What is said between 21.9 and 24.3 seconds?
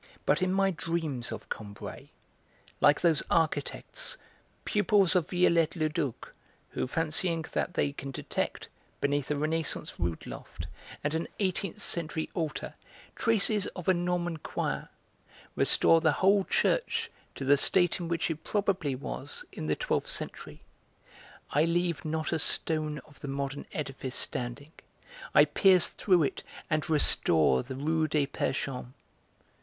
not a stone of the modern edifice